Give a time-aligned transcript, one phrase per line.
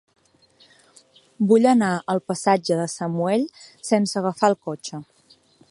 [1.51, 3.47] Vull anar al passatge de Saumell
[3.91, 5.03] sense agafar el cotxe.